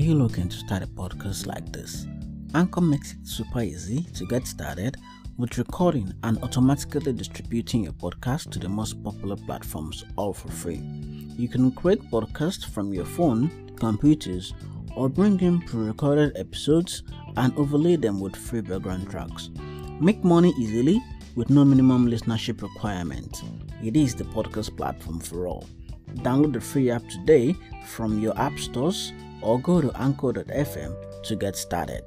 you 0.00 0.14
looking 0.14 0.48
to 0.48 0.56
start 0.56 0.82
a 0.82 0.86
podcast 0.86 1.46
like 1.46 1.70
this? 1.72 2.06
Anchor 2.54 2.80
makes 2.80 3.12
it 3.12 3.26
super 3.26 3.60
easy 3.60 4.04
to 4.14 4.24
get 4.24 4.46
started 4.46 4.96
with 5.36 5.58
recording 5.58 6.10
and 6.22 6.42
automatically 6.42 7.12
distributing 7.12 7.84
your 7.84 7.92
podcast 7.92 8.50
to 8.52 8.58
the 8.58 8.68
most 8.68 9.02
popular 9.04 9.36
platforms 9.36 10.06
all 10.16 10.32
for 10.32 10.48
free. 10.48 10.80
You 11.36 11.48
can 11.48 11.70
create 11.72 12.00
podcasts 12.10 12.64
from 12.64 12.94
your 12.94 13.04
phone, 13.04 13.76
computers, 13.76 14.54
or 14.96 15.10
bring 15.10 15.38
in 15.40 15.60
pre 15.60 15.88
recorded 15.88 16.34
episodes 16.34 17.02
and 17.36 17.52
overlay 17.58 17.96
them 17.96 18.20
with 18.20 18.34
free 18.34 18.62
background 18.62 19.10
tracks. 19.10 19.50
Make 20.00 20.24
money 20.24 20.54
easily 20.58 21.02
with 21.36 21.50
no 21.50 21.62
minimum 21.62 22.10
listenership 22.10 22.62
requirement. 22.62 23.42
It 23.84 23.96
is 23.96 24.14
the 24.14 24.24
podcast 24.24 24.78
platform 24.78 25.20
for 25.20 25.46
all. 25.46 25.68
Download 26.22 26.54
the 26.54 26.60
free 26.60 26.90
app 26.90 27.06
today 27.08 27.54
from 27.84 28.18
your 28.18 28.38
app 28.38 28.58
stores 28.58 29.12
or 29.42 29.60
go 29.60 29.80
to 29.80 29.90
anchor.fm 30.00 31.22
to 31.22 31.36
get 31.36 31.56
started. 31.56 32.04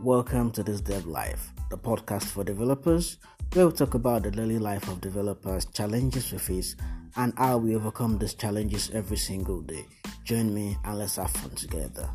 Welcome 0.00 0.52
to 0.52 0.62
this 0.62 0.80
Dev 0.80 1.06
Life, 1.06 1.52
the 1.68 1.76
podcast 1.76 2.24
for 2.24 2.44
developers, 2.44 3.18
where 3.52 3.66
we 3.66 3.72
talk 3.72 3.94
about 3.94 4.22
the 4.22 4.30
daily 4.30 4.58
life 4.58 4.86
of 4.88 5.00
developers, 5.00 5.66
challenges 5.66 6.30
we 6.30 6.38
face, 6.38 6.76
and 7.16 7.32
how 7.36 7.58
we 7.58 7.74
overcome 7.74 8.18
these 8.18 8.34
challenges 8.34 8.90
every 8.92 9.16
single 9.16 9.62
day. 9.62 9.84
Join 10.24 10.54
me 10.54 10.76
and 10.84 10.98
let's 10.98 11.16
have 11.16 11.30
fun 11.30 11.50
together. 11.50 12.08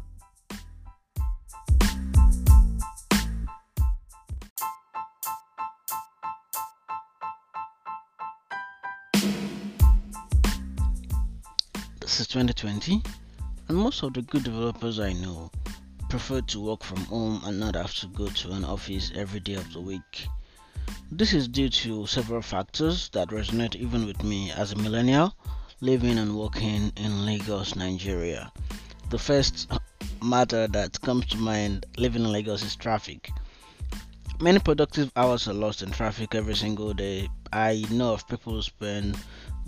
This 12.11 12.19
is 12.19 12.27
2020, 12.27 13.01
and 13.69 13.77
most 13.77 14.03
of 14.03 14.13
the 14.13 14.21
good 14.21 14.43
developers 14.43 14.99
I 14.99 15.13
know 15.13 15.49
prefer 16.09 16.41
to 16.41 16.59
work 16.59 16.83
from 16.83 17.05
home 17.05 17.41
and 17.45 17.57
not 17.57 17.75
have 17.75 17.95
to 17.99 18.07
go 18.07 18.27
to 18.27 18.51
an 18.51 18.65
office 18.65 19.13
every 19.15 19.39
day 19.39 19.53
of 19.53 19.71
the 19.71 19.79
week. 19.79 20.27
This 21.09 21.31
is 21.31 21.47
due 21.47 21.69
to 21.69 22.05
several 22.07 22.41
factors 22.41 23.07
that 23.13 23.29
resonate 23.29 23.77
even 23.77 24.05
with 24.05 24.25
me 24.25 24.51
as 24.51 24.73
a 24.73 24.75
millennial 24.75 25.33
living 25.79 26.17
and 26.17 26.37
working 26.37 26.91
in 26.97 27.25
Lagos, 27.25 27.77
Nigeria. 27.77 28.51
The 29.09 29.17
first 29.17 29.71
matter 30.21 30.67
that 30.67 30.99
comes 30.99 31.27
to 31.27 31.37
mind 31.37 31.85
living 31.97 32.25
in 32.25 32.31
Lagos 32.33 32.61
is 32.61 32.75
traffic. 32.75 33.31
Many 34.41 34.59
productive 34.59 35.13
hours 35.15 35.47
are 35.47 35.53
lost 35.53 35.81
in 35.81 35.91
traffic 35.91 36.35
every 36.35 36.55
single 36.55 36.93
day. 36.93 37.29
I 37.53 37.85
know 37.89 38.11
of 38.11 38.27
people 38.27 38.51
who 38.51 38.61
spend 38.61 39.17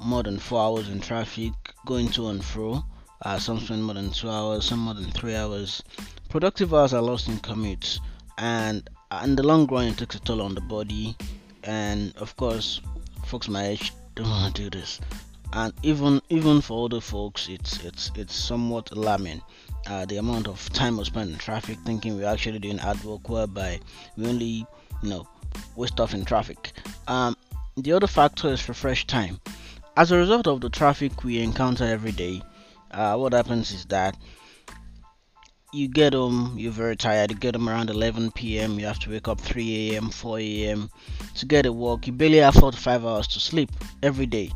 more 0.03 0.23
than 0.23 0.37
four 0.37 0.61
hours 0.61 0.89
in 0.89 0.99
traffic 0.99 1.53
going 1.85 2.09
to 2.09 2.27
and 2.27 2.43
fro. 2.43 2.83
Uh, 3.21 3.39
some 3.39 3.59
spend 3.59 3.83
more 3.83 3.95
than 3.95 4.11
two 4.11 4.29
hours, 4.29 4.65
some 4.65 4.79
more 4.79 4.93
than 4.93 5.09
three 5.11 5.35
hours. 5.35 5.81
Productive 6.29 6.73
hours 6.73 6.93
are 6.93 7.01
lost 7.01 7.29
in 7.29 7.37
commutes, 7.39 7.99
and 8.37 8.89
in 9.23 9.35
the 9.35 9.43
long 9.43 9.65
run, 9.67 9.87
it 9.87 9.97
takes 9.97 10.15
a 10.15 10.19
toll 10.19 10.41
on 10.41 10.55
the 10.55 10.61
body. 10.61 11.15
And 11.63 12.15
of 12.17 12.35
course, 12.35 12.81
folks 13.25 13.47
my 13.47 13.67
age 13.67 13.93
don't 14.15 14.29
want 14.29 14.55
to 14.55 14.63
do 14.63 14.69
this. 14.69 14.99
And 15.53 15.71
even 15.83 16.21
even 16.29 16.59
for 16.59 16.73
older 16.73 16.99
folks, 16.99 17.47
it's 17.47 17.83
it's 17.85 18.11
it's 18.15 18.35
somewhat 18.35 18.91
alarming. 18.91 19.41
Uh, 19.87 20.05
the 20.05 20.17
amount 20.17 20.47
of 20.47 20.69
time 20.73 20.97
we 20.97 21.03
spend 21.05 21.29
in 21.31 21.37
traffic 21.37 21.77
thinking 21.85 22.17
we're 22.17 22.25
actually 22.25 22.59
doing 22.59 22.77
hard 22.77 23.01
work, 23.03 23.29
whereby 23.29 23.79
we 24.17 24.27
only 24.27 24.65
you 25.01 25.09
know 25.09 25.27
waste 25.75 25.99
off 25.99 26.13
in 26.13 26.25
traffic. 26.25 26.73
Um, 27.07 27.37
the 27.77 27.93
other 27.93 28.07
factor 28.07 28.49
is 28.49 28.67
refresh 28.67 29.07
time 29.07 29.39
as 29.95 30.11
a 30.11 30.17
result 30.17 30.47
of 30.47 30.61
the 30.61 30.69
traffic 30.69 31.23
we 31.23 31.39
encounter 31.39 31.83
every 31.83 32.11
day, 32.11 32.41
uh, 32.91 33.15
what 33.15 33.33
happens 33.33 33.71
is 33.71 33.85
that 33.85 34.17
you 35.73 35.87
get 35.87 36.13
home, 36.13 36.55
you're 36.57 36.71
very 36.71 36.95
tired, 36.95 37.31
you 37.31 37.37
get 37.37 37.55
home 37.55 37.67
around 37.67 37.89
11 37.89 38.31
p.m., 38.31 38.79
you 38.79 38.85
have 38.85 38.99
to 38.99 39.09
wake 39.09 39.27
up 39.27 39.41
3 39.41 39.91
a.m., 39.95 40.09
4 40.09 40.39
a.m. 40.39 40.89
to 41.35 41.45
get 41.45 41.65
a 41.65 41.71
walk. 41.71 42.05
You 42.05 42.13
barely 42.13 42.37
have 42.37 42.53
4 42.53 42.71
to 42.71 42.77
5 42.77 43.05
hours 43.05 43.27
to 43.29 43.39
sleep 43.39 43.71
every 44.03 44.27
day. 44.27 44.51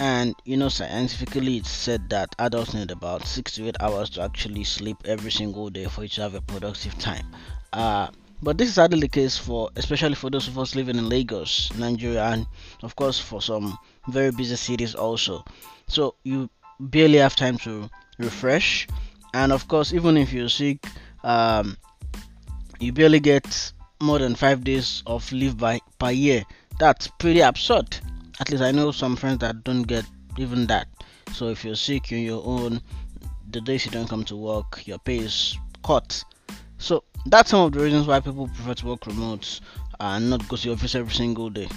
And 0.00 0.34
you 0.44 0.56
know, 0.56 0.68
scientifically, 0.68 1.56
it's 1.56 1.70
said 1.70 2.08
that 2.10 2.34
adults 2.38 2.74
need 2.74 2.90
about 2.90 3.26
6 3.26 3.52
to 3.52 3.68
8 3.68 3.76
hours 3.80 4.10
to 4.10 4.22
actually 4.22 4.64
sleep 4.64 4.96
every 5.04 5.30
single 5.30 5.70
day 5.70 5.86
for 5.86 6.02
you 6.02 6.08
to 6.08 6.22
have 6.22 6.34
a 6.34 6.40
productive 6.40 6.98
time. 6.98 7.26
Uh, 7.72 8.08
but 8.42 8.58
this 8.58 8.68
is 8.68 8.76
hardly 8.76 9.00
the 9.00 9.08
case 9.08 9.36
for, 9.36 9.70
especially 9.76 10.14
for 10.14 10.30
those 10.30 10.48
of 10.48 10.58
us 10.58 10.74
living 10.74 10.96
in 10.96 11.08
Lagos, 11.08 11.70
Nigeria, 11.76 12.24
and 12.24 12.46
of 12.82 12.94
course 12.96 13.18
for 13.18 13.42
some 13.42 13.76
very 14.08 14.30
busy 14.30 14.56
cities 14.56 14.94
also. 14.94 15.44
So 15.88 16.14
you 16.22 16.48
barely 16.80 17.18
have 17.18 17.36
time 17.36 17.58
to 17.58 17.90
refresh, 18.18 18.86
and 19.34 19.52
of 19.52 19.68
course, 19.68 19.92
even 19.92 20.16
if 20.16 20.32
you're 20.32 20.48
sick, 20.48 20.86
um, 21.24 21.76
you 22.80 22.92
barely 22.92 23.20
get 23.20 23.72
more 24.00 24.18
than 24.18 24.34
five 24.34 24.62
days 24.64 25.02
of 25.06 25.30
leave 25.32 25.56
by 25.58 25.80
per 25.98 26.10
year. 26.10 26.44
That's 26.78 27.08
pretty 27.08 27.40
absurd. 27.40 27.98
At 28.40 28.50
least 28.50 28.62
I 28.62 28.70
know 28.70 28.92
some 28.92 29.16
friends 29.16 29.38
that 29.38 29.64
don't 29.64 29.82
get 29.82 30.04
even 30.36 30.66
that. 30.66 30.86
So 31.32 31.48
if 31.48 31.64
you're 31.64 31.74
sick, 31.74 32.10
you're 32.10 32.20
your 32.20 32.42
own. 32.44 32.80
The 33.50 33.60
days 33.60 33.84
you 33.84 33.90
don't 33.90 34.08
come 34.08 34.24
to 34.24 34.36
work, 34.36 34.86
your 34.86 34.98
pay 34.98 35.18
is 35.18 35.58
cut. 35.84 36.22
So 36.78 37.04
that's 37.26 37.50
some 37.50 37.60
of 37.60 37.72
the 37.72 37.80
reasons 37.80 38.06
why 38.06 38.20
people 38.20 38.48
prefer 38.48 38.74
to 38.74 38.86
work 38.86 39.06
remote 39.06 39.60
and 40.00 40.30
not 40.30 40.48
go 40.48 40.56
to 40.56 40.62
the 40.68 40.72
office 40.72 40.94
every 40.94 41.14
single 41.14 41.50
day. 41.50 41.68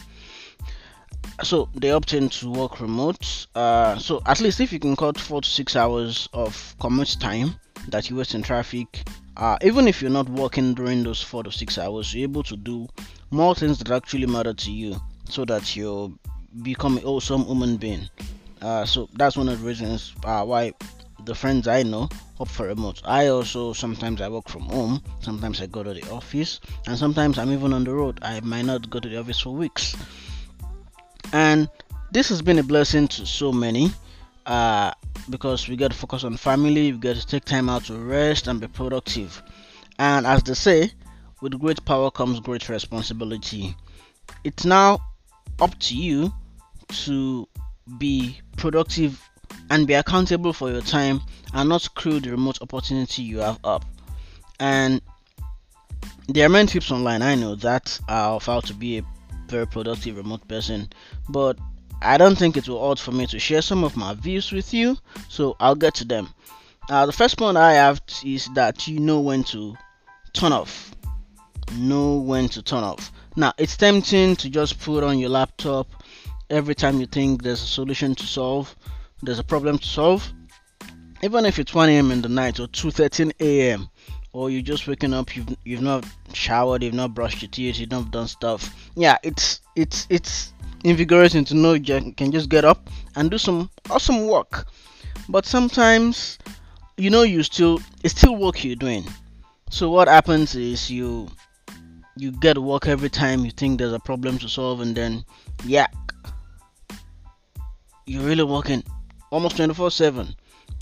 So 1.44 1.70
they 1.76 1.92
opt 1.92 2.14
in 2.14 2.30
to 2.30 2.52
work 2.52 2.80
remote. 2.80 3.48
Uh, 3.56 3.98
so 3.98 4.22
at 4.26 4.40
least 4.40 4.60
if 4.60 4.72
you 4.72 4.80
can 4.80 4.96
cut 4.96 5.20
four 5.20 5.42
to 5.42 5.50
six 5.50 5.76
hours 5.76 6.30
of 6.34 6.76
commute 6.80 7.18
time 7.20 7.56
that 7.90 8.10
you 8.10 8.16
waste 8.16 8.36
in 8.36 8.44
traffic 8.44 9.04
uh, 9.38 9.58
even 9.64 9.88
if 9.88 10.02
you're 10.02 10.12
not 10.12 10.30
working 10.30 10.74
during 10.74 11.04
those 11.04 11.22
four 11.22 11.44
to 11.44 11.52
six 11.52 11.78
hours 11.78 12.14
you're 12.14 12.24
able 12.24 12.44
to 12.44 12.56
do 12.56 12.88
more 13.32 13.56
things 13.56 13.80
that 13.80 13.90
actually 13.92 14.28
matter 14.28 14.54
to 14.54 14.72
you 14.72 14.96
so 15.30 15.46
that 15.46 15.76
you 15.76 16.18
become 16.62 16.98
an 16.98 17.04
awesome 17.06 17.46
human 17.46 17.78
being. 17.78 18.08
Uh, 18.62 18.86
so 18.86 19.10
that's 19.14 19.38
one 19.38 19.50
of 19.50 19.60
the 19.60 19.66
reasons 19.66 20.14
uh, 20.26 20.44
why 20.44 20.72
the 21.26 21.36
friends 21.36 21.68
I 21.68 21.84
know 21.84 22.10
opt 22.40 22.52
for 22.52 22.68
remote. 22.68 23.02
I 23.06 23.28
also 23.28 23.74
sometimes 23.74 24.22
I 24.22 24.30
work 24.30 24.50
from 24.50 24.64
home, 24.64 25.02
sometimes 25.22 25.62
I 25.62 25.68
go 25.68 25.84
to 25.84 25.94
the 25.94 26.10
office, 26.10 26.60
and 26.88 26.98
sometimes 26.98 27.38
I'm 27.38 27.52
even 27.52 27.74
on 27.74 27.84
the 27.84 27.94
road. 27.94 28.20
I 28.22 28.40
might 28.42 28.66
not 28.66 28.90
go 28.90 29.00
to 29.00 29.08
the 29.08 29.20
office 29.20 29.40
for 29.40 29.54
weeks. 29.54 29.96
And 31.34 31.70
this 32.12 32.30
has 32.30 32.42
been 32.42 32.60
a 32.60 32.64
blessing 32.64 33.08
to 33.10 33.26
so 33.26 33.52
many 33.52 33.92
uh, 34.46 34.92
because 35.30 35.68
we 35.68 35.76
get 35.76 35.92
to 35.92 35.98
focus 35.98 36.24
on 36.24 36.36
family, 36.38 36.92
we 36.92 36.98
get 36.98 37.16
to 37.18 37.26
take 37.26 37.46
time 37.46 37.70
out 37.70 37.86
to 37.86 37.98
rest 37.98 38.48
and 38.48 38.60
be 38.60 38.68
productive. 38.68 39.42
And 40.00 40.26
as 40.26 40.44
they 40.44 40.56
say, 40.56 40.92
with 41.42 41.60
great 41.60 41.84
power 41.86 42.12
comes 42.12 42.40
great 42.40 42.68
responsibility. 42.70 43.76
It's 44.44 44.66
now 44.66 45.00
up 45.60 45.78
to 45.80 45.96
you 45.96 46.34
to 47.06 47.48
be 47.98 48.40
productive 48.58 49.22
and 49.70 49.88
be 49.88 49.94
accountable 49.94 50.54
for 50.54 50.70
your 50.70 50.82
time 50.82 51.22
and 51.54 51.70
not 51.70 51.82
screw 51.82 52.20
the 52.20 52.32
remote 52.32 52.62
opportunity 52.62 53.24
you 53.24 53.40
have 53.40 53.60
up. 53.64 53.86
And 54.60 55.02
there 56.28 56.46
are 56.46 56.50
many 56.50 56.68
tips 56.68 56.92
online, 56.92 57.22
I 57.22 57.36
know 57.36 57.56
that, 57.56 58.00
are 58.08 58.36
of 58.36 58.46
how 58.46 58.60
to 58.62 58.74
be 58.74 59.00
a 59.00 59.04
very 59.48 59.68
productive 59.68 60.18
remote 60.18 60.48
person, 60.48 60.90
but 61.30 61.58
I 62.02 62.18
don't 62.18 62.38
think 62.38 62.58
it 62.58 62.68
will 62.68 62.82
odd 62.82 63.00
for 63.00 63.12
me 63.12 63.28
to 63.28 63.40
share 63.40 63.62
some 63.62 63.84
of 63.84 63.96
my 63.98 64.14
views 64.14 64.52
with 64.52 64.74
you, 64.74 64.98
so 65.30 65.56
I'll 65.60 65.76
get 65.76 65.94
to 65.96 66.06
them. 66.06 66.30
Uh, 66.90 67.06
the 67.06 67.12
first 67.12 67.38
point 67.38 67.58
I 67.58 67.74
have 67.74 68.02
is 68.26 68.48
that 68.56 68.88
you 68.88 69.00
know 69.00 69.20
when 69.20 69.44
to 69.46 69.76
turn 70.34 70.52
off. 70.52 70.96
Know 71.78 72.18
when 72.18 72.50
to 72.50 72.62
turn 72.62 72.84
off. 72.84 73.12
Now, 73.36 73.54
it's 73.58 73.78
tempting 73.78 74.36
to 74.38 74.50
just 74.50 74.80
put 74.80 75.04
on 75.04 75.20
your 75.20 75.30
laptop 75.30 75.88
every 76.50 76.76
time 76.76 77.00
you 77.00 77.06
think 77.06 77.44
there's 77.44 77.62
a 77.62 77.68
solution 77.68 78.14
to 78.16 78.24
solve, 78.26 78.76
there's 79.24 79.40
a 79.40 79.44
problem 79.44 79.78
to 79.78 79.88
solve, 79.88 80.32
even 81.22 81.46
if 81.46 81.60
it's 81.60 81.74
1 81.74 81.90
a.m. 81.90 82.12
in 82.12 82.22
the 82.22 82.30
night 82.30 82.60
or 82.60 82.68
2:13 82.68 83.32
a.m. 83.40 83.90
or 84.34 84.50
you're 84.50 84.62
just 84.62 84.88
waking 84.88 85.14
up, 85.14 85.36
you've 85.36 85.56
you've 85.64 85.82
not 85.82 86.06
showered, 86.34 86.84
you've 86.84 86.94
not 86.94 87.14
brushed 87.14 87.42
your 87.42 87.52
teeth, 87.52 87.80
you've 87.80 87.92
not 87.92 88.12
done 88.12 88.28
stuff. 88.28 88.74
Yeah, 88.96 89.18
it's 89.24 89.62
it's 89.76 90.08
it's 90.10 90.54
invigorating 90.84 91.46
to 91.46 91.56
know 91.56 91.74
you 91.74 92.14
can 92.14 92.32
just 92.32 92.50
get 92.50 92.66
up 92.66 92.90
and 93.16 93.30
do 93.30 93.38
some 93.38 93.70
awesome 93.90 94.28
work. 94.28 94.68
But 95.30 95.46
sometimes, 95.46 96.40
you 96.98 97.10
know, 97.10 97.24
you 97.24 97.44
still 97.44 97.80
it's 98.04 98.18
still 98.18 98.36
work 98.36 98.64
you're 98.64 98.76
doing. 98.76 99.06
So 99.70 99.90
what 99.90 100.08
happens 100.08 100.56
is 100.56 100.90
you 100.90 101.30
you 102.18 102.32
get 102.32 102.58
work 102.58 102.88
every 102.88 103.10
time 103.10 103.46
you 103.46 103.52
think 103.52 103.78
there's 103.78 103.94
a 103.94 104.00
problem 104.00 104.40
to 104.40 104.50
solve, 104.50 104.82
and 104.82 104.96
then 104.96 105.24
yeah, 105.66 105.88
you're 108.06 108.24
really 108.24 108.44
working 108.44 108.84
almost 109.32 109.56
24 109.58 109.92
7 109.92 110.36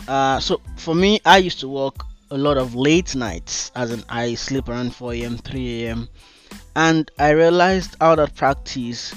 uh, 0.08 0.40
so 0.40 0.62
for 0.76 0.94
me 0.94 1.20
i 1.26 1.38
used 1.38 1.60
to 1.60 1.68
work 1.68 2.04
a 2.32 2.38
lot 2.38 2.58
of 2.58 2.76
late 2.76 3.16
nights 3.16 3.72
as 3.76 3.92
in 3.92 4.04
i 4.10 4.36
sleep 4.36 4.68
around 4.68 4.94
4 4.94 5.14
a.m 5.14 5.38
3 5.38 5.86
a.m 5.86 6.10
and 6.76 7.12
I 7.20 7.32
realized 7.32 7.96
how 8.00 8.16
that 8.16 8.36
practice 8.36 9.14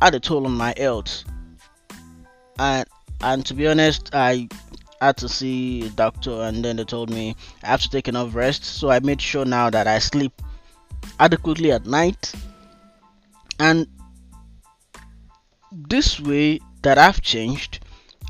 had 0.00 0.14
a 0.14 0.20
toll 0.20 0.46
on 0.46 0.52
my 0.52 0.74
health. 0.76 1.24
And 2.58 2.86
and 3.20 3.46
to 3.46 3.54
be 3.54 3.66
honest, 3.66 4.14
I 4.14 4.48
had 5.00 5.16
to 5.18 5.28
see 5.28 5.86
a 5.86 5.90
doctor, 5.90 6.42
and 6.42 6.64
then 6.64 6.76
they 6.76 6.84
told 6.84 7.10
me 7.10 7.36
I 7.62 7.68
have 7.68 7.82
to 7.82 7.90
take 7.90 8.08
enough 8.08 8.34
rest. 8.34 8.64
So 8.64 8.90
I 8.90 9.00
made 9.00 9.20
sure 9.20 9.44
now 9.44 9.70
that 9.70 9.86
I 9.86 9.98
sleep 9.98 10.40
adequately 11.18 11.72
at 11.72 11.86
night, 11.86 12.32
and 13.58 13.86
this 15.70 16.20
way 16.20 16.60
that 16.82 16.98
I've 16.98 17.20
changed 17.20 17.80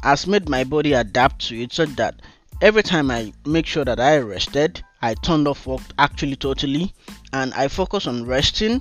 has 0.07 0.25
made 0.29 0.49
my 0.49 0.63
body 0.63 0.93
adapt 0.93 1.49
to 1.49 1.61
it, 1.61 1.73
so 1.73 1.85
that 1.85 2.23
every 2.63 2.85
time 2.85 3.11
I 3.11 3.33
make 3.45 3.67
sure 3.67 3.85
that 3.85 3.99
I 3.99 4.19
rested, 4.19 4.81
I 5.03 5.15
turned 5.15 5.49
off 5.49 5.67
work 5.67 5.81
actually 5.99 6.37
totally, 6.37 6.95
and 7.33 7.53
I 7.55 7.67
focus 7.67 8.07
on 8.07 8.25
resting. 8.25 8.81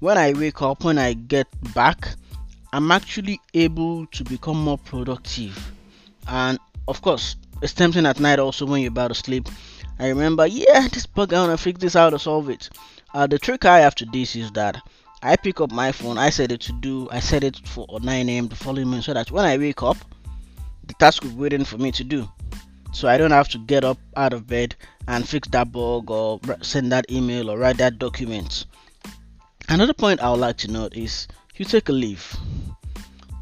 When 0.00 0.16
I 0.16 0.32
wake 0.32 0.62
up, 0.62 0.82
when 0.82 0.96
I 0.96 1.12
get 1.12 1.46
back, 1.74 2.08
I'm 2.72 2.90
actually 2.90 3.38
able 3.52 4.06
to 4.06 4.24
become 4.24 4.56
more 4.56 4.78
productive. 4.78 5.72
And 6.26 6.58
of 6.88 7.02
course, 7.02 7.36
it's 7.60 7.74
tempting 7.74 8.06
at 8.06 8.18
night 8.18 8.38
also 8.38 8.64
when 8.64 8.80
you're 8.80 8.88
about 8.88 9.08
to 9.08 9.14
sleep. 9.14 9.50
I 9.98 10.08
remember, 10.08 10.46
yeah, 10.46 10.88
this 10.88 11.04
bug, 11.04 11.34
I 11.34 11.40
wanna 11.42 11.58
fix 11.58 11.82
this, 11.82 11.92
how 11.92 12.08
to 12.08 12.18
solve 12.18 12.48
it. 12.48 12.70
Uh, 13.12 13.26
the 13.26 13.38
trick 13.38 13.66
I 13.66 13.80
have 13.80 13.94
to 13.96 14.06
this 14.06 14.34
is 14.36 14.50
that 14.52 14.80
I 15.22 15.36
pick 15.36 15.60
up 15.60 15.70
my 15.70 15.92
phone, 15.92 16.16
I 16.16 16.30
set 16.30 16.50
it 16.50 16.62
to 16.62 16.72
do, 16.72 17.10
I 17.10 17.20
set 17.20 17.44
it 17.44 17.60
for 17.68 17.86
9 18.00 18.28
a.m. 18.30 18.48
the 18.48 18.56
following 18.56 18.86
morning 18.86 19.02
so 19.02 19.12
that 19.12 19.30
when 19.30 19.44
I 19.44 19.58
wake 19.58 19.82
up, 19.82 19.98
the 20.86 20.94
task 20.94 21.24
is 21.24 21.32
waiting 21.32 21.64
for 21.64 21.78
me 21.78 21.92
to 21.92 22.04
do. 22.04 22.28
So 22.92 23.08
I 23.08 23.16
don't 23.16 23.30
have 23.30 23.48
to 23.50 23.58
get 23.58 23.84
up 23.84 23.98
out 24.16 24.32
of 24.32 24.46
bed 24.46 24.74
and 25.08 25.28
fix 25.28 25.48
that 25.48 25.72
bug 25.72 26.10
or 26.10 26.40
send 26.60 26.92
that 26.92 27.10
email 27.10 27.50
or 27.50 27.58
write 27.58 27.78
that 27.78 27.98
document. 27.98 28.66
Another 29.68 29.94
point 29.94 30.20
I 30.20 30.30
would 30.30 30.40
like 30.40 30.58
to 30.58 30.70
note 30.70 30.94
is 30.94 31.26
you 31.56 31.64
take 31.64 31.88
a 31.88 31.92
leave. 31.92 32.36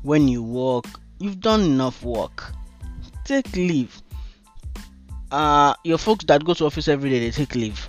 When 0.02 0.28
you 0.28 0.42
work, 0.42 0.84
you've 1.18 1.40
done 1.40 1.62
enough 1.62 2.02
work. 2.02 2.52
Take 3.24 3.54
leave. 3.54 4.00
Uh, 5.30 5.74
your 5.84 5.98
folks 5.98 6.24
that 6.26 6.44
go 6.44 6.54
to 6.54 6.66
office 6.66 6.88
every 6.88 7.10
day, 7.10 7.20
they 7.20 7.30
take 7.30 7.54
leave. 7.54 7.88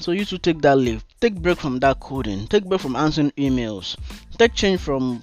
So 0.00 0.12
you 0.12 0.24
should 0.24 0.42
take 0.42 0.60
that 0.62 0.78
leave. 0.78 1.04
Take 1.20 1.36
break 1.36 1.58
from 1.58 1.78
that 1.80 2.00
coding. 2.00 2.46
Take 2.48 2.64
break 2.64 2.80
from 2.80 2.96
answering 2.96 3.30
emails. 3.32 3.96
Take 4.38 4.54
change 4.54 4.80
from 4.80 5.22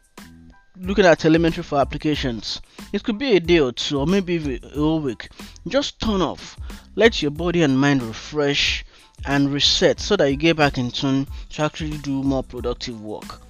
looking 0.82 1.06
at 1.06 1.20
telemetry 1.20 1.64
for 1.64 1.80
applications. 1.80 2.62
It 2.94 3.04
could 3.04 3.18
be 3.18 3.36
a 3.36 3.40
day 3.40 3.60
or 3.60 3.72
two, 3.72 4.00
or 4.00 4.08
maybe 4.08 4.60
a 4.64 4.70
whole 4.70 5.02
week. 5.02 5.30
Just 5.68 6.00
turn 6.00 6.22
off. 6.22 6.58
Let 6.96 7.22
your 7.22 7.32
body 7.32 7.64
and 7.64 7.78
mind 7.80 8.02
refresh 8.02 8.86
and 9.26 9.52
reset 9.52 10.00
so 10.00 10.16
that 10.16 10.30
you 10.30 10.38
get 10.38 10.58
back 10.58 10.78
in 10.78 10.92
tune 10.92 11.28
to 11.52 11.64
actually 11.64 11.98
do 11.98 12.24
more 12.24 12.44
productive 12.44 13.02
work. 13.02 13.42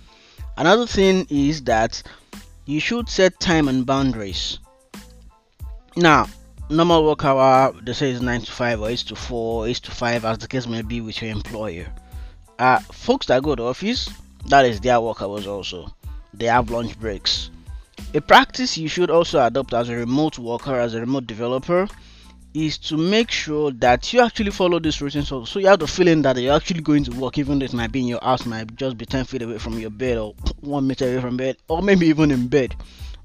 Another 0.57 0.87
thing 0.87 1.27
is 1.29 1.61
that 1.63 2.01
you 2.65 2.79
should 2.79 3.09
set 3.09 3.39
time 3.39 3.67
and 3.67 3.85
boundaries. 3.85 4.59
Now, 5.95 6.27
normal 6.69 7.05
work 7.05 7.25
hour 7.25 7.73
they 7.81 7.93
say 7.93 8.11
is 8.11 8.21
9 8.21 8.41
to 8.41 8.51
5 8.51 8.81
or 8.81 8.89
8 8.89 8.97
to 8.99 9.15
4, 9.15 9.67
8 9.67 9.75
to 9.75 9.91
5 9.91 10.25
as 10.25 10.37
the 10.39 10.47
case 10.47 10.67
may 10.67 10.81
be 10.81 11.01
with 11.01 11.21
your 11.21 11.31
employer. 11.31 11.87
Uh, 12.57 12.79
folks 12.79 13.27
that 13.27 13.43
go 13.43 13.55
to 13.55 13.63
office, 13.63 14.09
that 14.47 14.65
is 14.65 14.79
their 14.81 14.99
work 14.99 15.21
hours 15.21 15.47
also. 15.47 15.93
They 16.39 16.47
have 16.47 16.71
lunch 16.71 16.99
breaks. 16.99 17.51
A 18.15 18.21
practice 18.21 18.77
you 18.77 18.87
should 18.87 19.11
also 19.11 19.45
adopt 19.45 19.73
as 19.73 19.89
a 19.89 19.95
remote 19.95 20.39
worker, 20.39 20.73
as 20.73 20.95
a 20.95 21.01
remote 21.01 21.27
developer, 21.27 21.87
is 22.53 22.77
to 22.77 22.97
make 22.97 23.29
sure 23.29 23.71
that 23.71 24.11
you 24.11 24.21
actually 24.21 24.49
follow 24.49 24.79
this 24.79 25.01
routine 25.01 25.23
so, 25.23 25.45
so 25.45 25.59
you 25.59 25.67
have 25.67 25.79
the 25.79 25.85
feeling 25.85 26.23
that 26.23 26.35
you're 26.37 26.55
actually 26.55 26.81
going 26.81 27.03
to 27.03 27.11
work 27.11 27.37
even 27.37 27.59
though 27.59 27.65
it 27.65 27.73
might 27.73 27.91
be 27.91 27.99
in 27.99 28.07
your 28.07 28.19
house 28.23 28.45
might 28.45 28.75
just 28.75 28.97
be 28.97 29.05
10 29.05 29.25
feet 29.25 29.43
away 29.43 29.59
from 29.59 29.77
your 29.77 29.91
bed 29.91 30.17
or 30.17 30.33
one 30.61 30.87
meter 30.87 31.05
away 31.05 31.21
from 31.21 31.37
bed 31.37 31.57
or 31.67 31.83
maybe 31.83 32.07
even 32.07 32.31
in 32.31 32.47
bed 32.47 32.75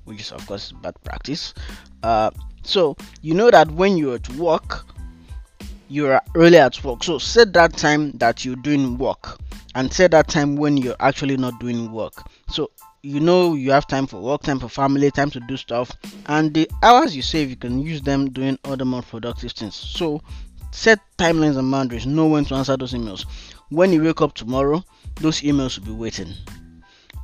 which 0.05 0.21
is 0.21 0.31
of 0.31 0.47
course 0.47 0.73
bad 0.73 0.95
practice 1.05 1.55
uh, 2.03 2.31
so 2.63 2.95
you 3.23 3.33
know 3.33 3.51
that 3.51 3.71
when 3.71 3.97
you're 3.97 4.17
at 4.17 4.29
work 4.35 4.85
you're 5.89 6.21
really 6.35 6.59
at 6.59 6.83
work. 6.85 7.05
So 7.05 7.19
set 7.19 7.53
that 7.55 7.77
time 7.77 8.13
that 8.13 8.45
you're 8.45 8.57
doing 8.57 8.99
work 8.99 9.39
and 9.75 9.93
set 9.93 10.13
that 10.13 10.29
time 10.29 10.57
when 10.57 10.77
you're 10.77 10.97
actually 11.01 11.37
not 11.37 11.59
doing 11.61 11.93
work. 11.93 12.15
So 12.49 12.71
you 13.03 13.21
know 13.21 13.55
you 13.55 13.71
have 13.71 13.87
time 13.87 14.07
for 14.07 14.21
work 14.21 14.43
time 14.43 14.59
for 14.59 14.69
family 14.69 15.11
time 15.11 15.31
to 15.31 15.41
do 15.41 15.59
stuff 15.59 15.93
and 16.27 16.55
the 16.55 16.67
hours 16.83 17.15
you 17.15 17.21
save 17.21 17.51
you 17.51 17.57
can 17.57 17.79
use 17.79 18.01
them 18.01 18.31
doing 18.31 18.59
other 18.65 18.85
more 18.85 19.03
productive 19.03 19.53
things. 19.53 19.75
So 19.75 20.23
set 20.71 21.01
timelines 21.19 21.59
and 21.59 21.71
boundaries. 21.71 22.07
Know 22.07 22.27
when 22.27 22.45
to 22.47 22.55
answer 22.55 22.77
those 22.77 22.95
emails. 22.95 23.27
When 23.69 23.93
you 23.93 24.03
wake 24.03 24.23
up 24.23 24.35
tomorrow 24.35 24.83
those 25.21 25.43
emails 25.43 25.79
will 25.79 25.87
be 25.87 25.93
waiting. 25.93 26.33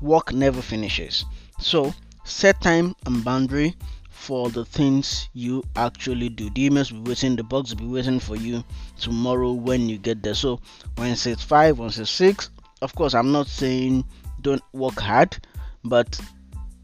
Work 0.03 0.33
never 0.33 0.61
finishes. 0.63 1.25
So 1.59 1.95
set 2.25 2.61
time 2.61 2.95
and 3.07 3.25
boundary 3.25 3.75
for 4.21 4.51
the 4.51 4.65
things 4.65 5.29
you 5.33 5.63
actually 5.77 6.29
do 6.29 6.51
the 6.51 6.69
emails 6.69 6.93
will 6.93 7.01
be 7.01 7.11
waiting 7.11 7.37
the 7.37 7.43
box 7.43 7.71
will 7.71 7.81
be 7.81 7.87
waiting 7.87 8.21
for 8.21 8.37
you 8.37 8.63
tomorrow 8.99 9.53
when 9.53 9.89
you 9.89 9.97
get 9.97 10.23
there 10.23 10.35
so 10.35 10.61
when 10.97 11.11
it's 11.11 11.43
5 11.43 11.79
when 11.79 11.89
it's 11.89 12.11
6 12.11 12.51
of 12.83 12.95
course 12.95 13.15
i'm 13.15 13.33
not 13.33 13.47
saying 13.47 14.05
don't 14.43 14.63
work 14.73 15.01
hard 15.01 15.37
but 15.85 16.21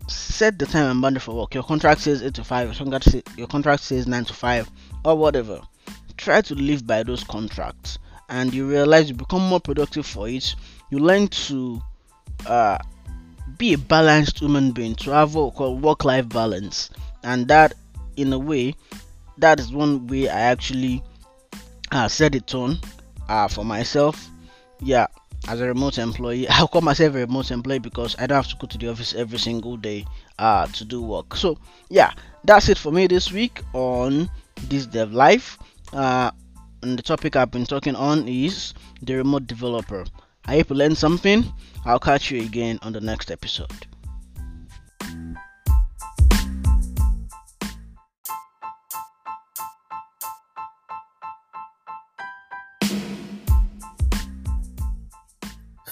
set 0.09 0.59
the 0.59 0.67
time 0.67 0.91
and 0.91 1.03
boundary 1.03 1.21
for 1.21 1.35
work. 1.35 1.55
Your 1.55 1.63
contract 1.63 2.01
says 2.01 2.23
8 2.23 2.35
to 2.35 2.45
5, 2.45 2.69
your 2.69 2.75
contract, 2.77 3.05
say, 3.05 3.23
your 3.37 3.47
contract 3.47 3.83
says 3.83 4.07
9 4.07 4.25
to 4.27 4.35
5, 4.35 4.71
or 5.05 5.17
whatever. 5.17 5.61
Try 6.17 6.41
to 6.43 6.55
live 6.55 6.87
by 6.87 7.03
those 7.03 7.25
contracts, 7.25 7.99
and 8.29 8.53
you 8.55 8.69
realize 8.69 9.09
you 9.09 9.15
become 9.15 9.43
more 9.43 9.61
productive 9.61 10.07
for 10.07 10.29
it. 10.29 10.55
You 10.91 10.99
learn 10.99 11.29
to 11.29 11.83
uh, 12.47 12.79
be 13.59 13.75
a 13.75 13.79
balanced 13.79 14.39
human 14.39 14.73
being, 14.73 14.95
to 14.97 15.11
have 15.11 15.35
what 15.35 15.53
we 15.53 15.57
call 15.57 15.77
work 15.77 16.05
life 16.05 16.29
balance, 16.29 16.91
and 17.27 17.49
that, 17.49 17.75
in 18.17 18.33
a 18.33 18.39
way, 18.39 18.75
that 19.39 19.61
is 19.61 19.73
one 19.73 20.07
way 20.07 20.29
I 20.29 20.41
actually 20.41 21.03
uh, 21.91 22.09
set 22.09 22.35
it 22.35 22.55
on 22.55 22.79
uh, 23.29 23.49
for 23.49 23.65
myself. 23.65 24.31
Yeah, 24.81 25.09
as 25.49 25.61
a 25.61 25.67
remote 25.67 25.99
employee 25.99 26.49
i'll 26.51 26.67
call 26.67 26.81
myself 26.81 27.15
a 27.15 27.19
remote 27.19 27.51
employee 27.51 27.79
because 27.79 28.17
i 28.19 28.27
don't 28.27 28.37
have 28.37 28.49
to 28.49 28.57
go 28.57 28.67
to 28.67 28.79
the 28.79 28.89
office 28.89 29.15
every 29.15 29.39
single 29.39 29.77
day 29.77 30.05
uh, 30.39 30.67
to 30.67 30.85
do 30.85 31.01
work. 31.01 31.35
So 31.37 31.57
yeah 31.89 32.13
that's 32.45 32.69
it 32.69 32.79
for 32.79 32.93
me 32.93 33.07
this 33.07 33.33
week 33.33 33.63
on 33.73 34.31
this 34.69 34.87
dev 34.87 35.13
life. 35.13 35.59
Uh, 35.93 36.31
and 36.83 36.99
the 36.99 37.03
topic 37.03 37.37
i've 37.37 37.51
been 37.51 37.65
talking 37.67 37.97
on 37.97 38.29
is 38.29 38.75
the 39.03 39.15
remote 39.15 39.47
developer. 39.47 40.05
I 40.45 40.57
hope 40.57 40.71
you 40.71 40.77
learned 40.77 40.99
something. 40.99 41.45
I'll 41.85 41.99
catch 41.99 42.31
you 42.31 42.43
again 42.43 42.79
on 42.83 42.93
the 42.93 43.01
next 43.01 43.31
episode 43.31 43.87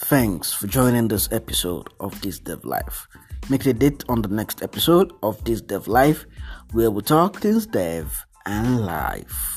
Thanks 0.07 0.53
for 0.53 0.67
joining 0.67 1.07
this 1.07 1.27
episode 1.31 1.89
of 1.99 2.21
This 2.21 2.37
Dev 2.37 2.63
Life. 2.63 3.07
Make 3.49 3.65
a 3.65 3.73
date 3.73 4.03
on 4.07 4.21
the 4.21 4.27
next 4.27 4.61
episode 4.61 5.11
of 5.23 5.43
This 5.45 5.61
Dev 5.61 5.87
Life 5.87 6.27
where 6.73 6.91
we 6.91 7.01
talk 7.01 7.41
things 7.41 7.65
dev 7.65 8.23
and 8.45 8.85
life. 8.85 9.54